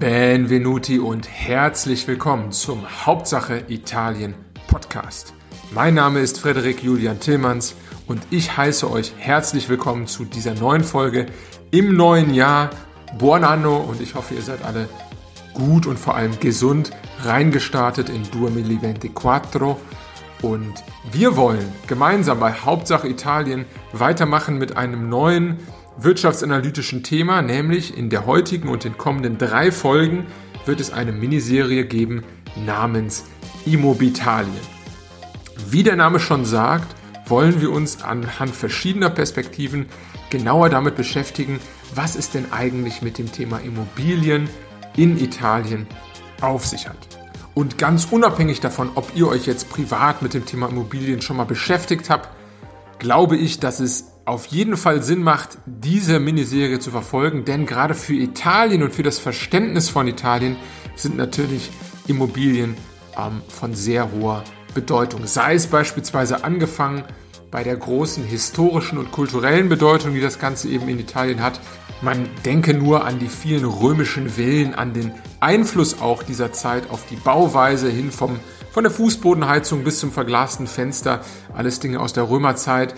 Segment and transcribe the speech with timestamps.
[0.00, 4.34] Benvenuti und herzlich willkommen zum Hauptsache Italien
[4.66, 5.34] Podcast.
[5.72, 7.74] Mein Name ist Frederik Julian Tillmanns
[8.06, 11.26] und ich heiße euch herzlich willkommen zu dieser neuen Folge
[11.70, 12.70] im neuen Jahr.
[13.18, 14.88] Buon anno und ich hoffe, ihr seid alle
[15.52, 16.92] gut und vor allem gesund
[17.22, 19.76] reingestartet in 2024.
[20.40, 20.72] Und
[21.12, 25.58] wir wollen gemeinsam bei Hauptsache Italien weitermachen mit einem neuen
[26.02, 30.26] wirtschaftsanalytischen Thema, nämlich in der heutigen und den kommenden drei Folgen
[30.66, 32.22] wird es eine Miniserie geben
[32.64, 33.26] namens
[33.66, 34.52] Immobitalien.
[35.68, 36.94] Wie der Name schon sagt,
[37.26, 39.86] wollen wir uns anhand verschiedener Perspektiven
[40.30, 41.60] genauer damit beschäftigen,
[41.94, 44.48] was es denn eigentlich mit dem Thema Immobilien
[44.96, 45.86] in Italien
[46.40, 46.96] auf sich hat.
[47.54, 51.44] Und ganz unabhängig davon, ob ihr euch jetzt privat mit dem Thema Immobilien schon mal
[51.44, 52.28] beschäftigt habt,
[53.00, 57.94] glaube ich, dass es auf jeden Fall Sinn macht, diese Miniserie zu verfolgen, denn gerade
[57.94, 60.56] für Italien und für das Verständnis von Italien
[60.94, 61.70] sind natürlich
[62.06, 62.76] Immobilien
[63.18, 65.26] ähm, von sehr hoher Bedeutung.
[65.26, 67.02] Sei es beispielsweise angefangen
[67.50, 71.60] bei der großen historischen und kulturellen Bedeutung, die das Ganze eben in Italien hat.
[72.00, 77.06] Man denke nur an die vielen römischen Villen, an den Einfluss auch dieser Zeit auf
[77.10, 78.38] die Bauweise hin vom,
[78.70, 81.20] von der Fußbodenheizung bis zum verglasten Fenster.
[81.54, 82.94] Alles Dinge aus der Römerzeit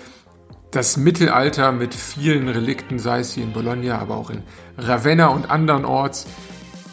[0.71, 4.43] das Mittelalter mit vielen Relikten, sei es hier in Bologna, aber auch in
[4.79, 6.27] Ravenna und andernorts,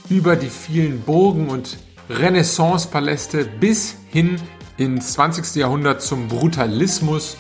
[0.10, 1.78] über die vielen Burgen und
[2.10, 4.36] Renaissance-Paläste bis hin
[4.78, 5.56] ins 20.
[5.56, 7.38] Jahrhundert zum Brutalismus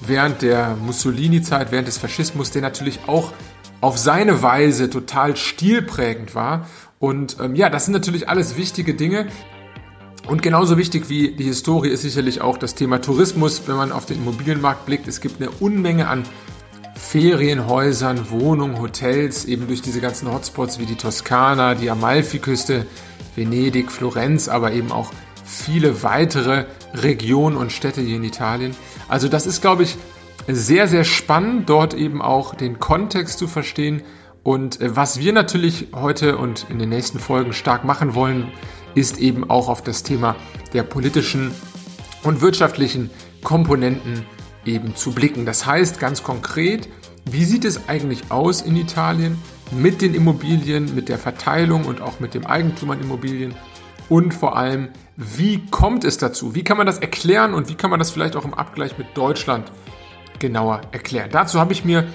[0.00, 3.32] während der Mussolini-Zeit, während des Faschismus, der natürlich auch
[3.80, 6.66] auf seine Weise total stilprägend war.
[6.98, 9.26] Und ähm, ja, das sind natürlich alles wichtige Dinge,
[10.28, 14.06] und genauso wichtig wie die Historie ist sicherlich auch das Thema Tourismus, wenn man auf
[14.06, 15.06] den Immobilienmarkt blickt.
[15.06, 16.24] Es gibt eine Unmenge an
[16.96, 22.86] Ferienhäusern, Wohnungen, Hotels, eben durch diese ganzen Hotspots wie die Toskana, die Amalfiküste,
[23.36, 25.12] Venedig, Florenz, aber eben auch
[25.46, 28.76] viele weitere Regionen und Städte hier in Italien.
[29.08, 29.96] Also das ist, glaube ich,
[30.48, 34.02] sehr, sehr spannend, dort eben auch den Kontext zu verstehen.
[34.42, 38.52] Und äh, was wir natürlich heute und in den nächsten Folgen stark machen wollen,
[38.94, 40.36] ist eben auch auf das Thema
[40.72, 41.52] der politischen
[42.22, 43.10] und wirtschaftlichen
[43.42, 44.24] Komponenten
[44.64, 45.46] eben zu blicken.
[45.46, 46.88] Das heißt ganz konkret,
[47.30, 49.38] wie sieht es eigentlich aus in Italien
[49.70, 53.54] mit den Immobilien, mit der Verteilung und auch mit dem Eigentum an Immobilien
[54.08, 56.54] und vor allem, wie kommt es dazu?
[56.54, 59.16] Wie kann man das erklären und wie kann man das vielleicht auch im Abgleich mit
[59.16, 59.70] Deutschland
[60.38, 61.30] genauer erklären?
[61.32, 62.06] Dazu habe ich mir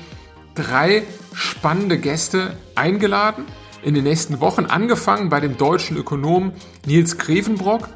[0.55, 1.03] drei
[1.33, 3.45] spannende Gäste eingeladen
[3.83, 6.53] in den nächsten Wochen, angefangen bei dem deutschen Ökonom
[6.85, 7.89] Nils Grevenbrock.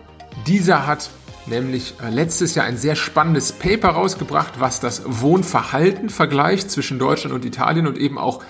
[0.47, 1.09] Dieser hat
[1.45, 7.35] nämlich äh, letztes Jahr ein sehr spannendes Paper rausgebracht, was das Wohnverhalten vergleicht zwischen Deutschland
[7.35, 8.41] und Italien und eben auch,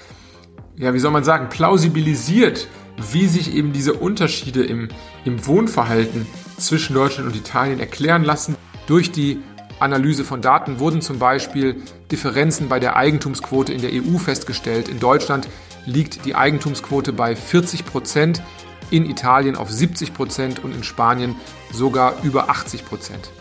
[0.78, 2.68] ja, wie soll man sagen, plausibilisiert,
[3.12, 4.90] wie sich eben diese Unterschiede im,
[5.26, 8.56] im Wohnverhalten zwischen Deutschland und Italien erklären lassen.
[8.88, 9.40] Durch die
[9.80, 14.88] Analyse von Daten wurden zum Beispiel Differenzen bei der Eigentumsquote in der EU festgestellt.
[14.88, 15.50] In Deutschland
[15.86, 18.42] liegt die Eigentumsquote bei 40 Prozent,
[18.92, 21.36] in Italien auf 70 Prozent und in Spanien
[21.72, 23.32] sogar über 80 Prozent.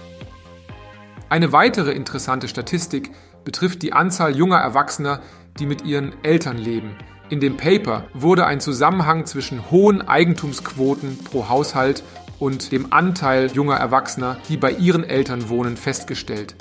[1.28, 3.10] Eine weitere interessante Statistik
[3.44, 5.21] betrifft die Anzahl junger Erwachsener,
[5.59, 6.97] die mit ihren Eltern leben.
[7.30, 12.02] In dem Paper wurde ein Zusammenhang zwischen hohen Eigentumsquoten pro Haushalt
[12.38, 16.54] und dem Anteil junger Erwachsener, die bei ihren Eltern wohnen, festgestellt.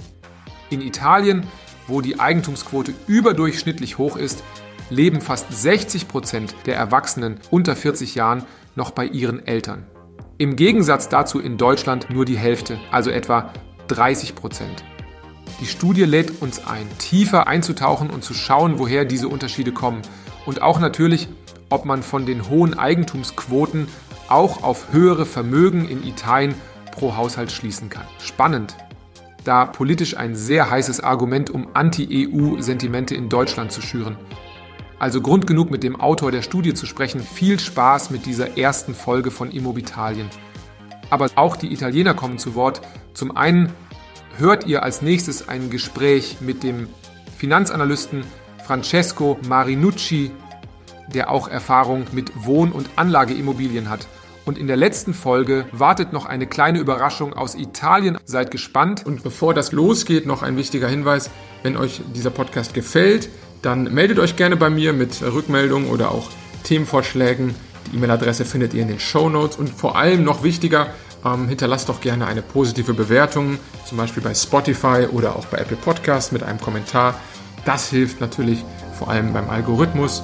[0.70, 1.46] In Italien,
[1.88, 4.42] wo die Eigentumsquote überdurchschnittlich hoch ist,
[4.90, 8.46] leben fast 60 Prozent der Erwachsenen unter 40 Jahren
[8.76, 9.86] noch bei ihren Eltern.
[10.38, 13.52] Im Gegensatz dazu in Deutschland nur die Hälfte, also etwa
[13.90, 14.86] 30 Prozent.
[15.60, 20.02] Die Studie lädt uns ein, tiefer einzutauchen und zu schauen, woher diese Unterschiede kommen
[20.46, 21.28] und auch natürlich,
[21.70, 23.88] ob man von den hohen Eigentumsquoten
[24.30, 26.56] auch auf höhere Vermögen in Italien
[26.92, 28.06] pro Haushalt schließen kann.
[28.20, 28.76] Spannend,
[29.44, 34.16] da politisch ein sehr heißes Argument, um Anti-EU-Sentimente in Deutschland zu schüren.
[35.00, 37.22] Also Grund genug, mit dem Autor der Studie zu sprechen.
[37.22, 40.30] Viel Spaß mit dieser ersten Folge von Immobitalien.
[41.10, 42.82] Aber auch die Italiener kommen zu Wort.
[43.14, 43.74] Zum einen
[44.38, 46.88] hört ihr als nächstes ein Gespräch mit dem
[47.38, 48.24] Finanzanalysten
[48.66, 50.32] Francesco Marinucci,
[51.14, 54.08] der auch Erfahrung mit Wohn- und Anlageimmobilien hat.
[54.46, 58.18] Und in der letzten Folge wartet noch eine kleine Überraschung aus Italien.
[58.26, 59.06] Seid gespannt.
[59.06, 61.30] Und bevor das losgeht, noch ein wichtiger Hinweis.
[61.62, 63.30] Wenn euch dieser Podcast gefällt,
[63.62, 66.30] dann meldet euch gerne bei mir mit Rückmeldungen oder auch
[66.64, 67.56] Themenvorschlägen.
[67.92, 70.88] Die E-Mail-Adresse findet ihr in den Show Notes und vor allem noch wichtiger,
[71.26, 75.78] ähm, hinterlasst doch gerne eine positive Bewertung, zum Beispiel bei Spotify oder auch bei Apple
[75.78, 77.16] Podcasts mit einem Kommentar.
[77.66, 78.64] Das hilft natürlich
[78.98, 80.24] vor allem beim Algorithmus.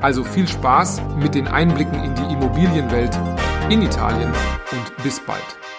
[0.00, 3.18] Also viel Spaß mit den Einblicken in die Immobilienwelt
[3.68, 4.32] in Italien
[4.72, 5.69] und bis bald.